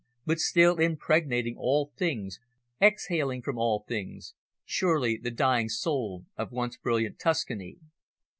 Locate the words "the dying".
5.15-5.69